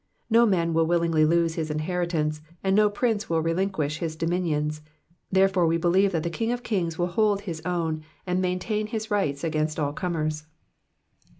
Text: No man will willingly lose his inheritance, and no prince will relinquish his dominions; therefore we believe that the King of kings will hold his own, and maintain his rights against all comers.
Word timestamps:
No 0.31 0.47
man 0.47 0.73
will 0.73 0.87
willingly 0.87 1.25
lose 1.25 1.53
his 1.53 1.69
inheritance, 1.69 2.41
and 2.63 2.75
no 2.75 2.89
prince 2.89 3.29
will 3.29 3.43
relinquish 3.43 3.99
his 3.99 4.15
dominions; 4.15 4.81
therefore 5.31 5.67
we 5.67 5.77
believe 5.77 6.11
that 6.13 6.23
the 6.23 6.31
King 6.31 6.51
of 6.51 6.63
kings 6.63 6.97
will 6.97 7.05
hold 7.05 7.41
his 7.41 7.61
own, 7.67 8.01
and 8.25 8.41
maintain 8.41 8.87
his 8.87 9.11
rights 9.11 9.43
against 9.43 9.79
all 9.79 9.93
comers. 9.93 10.47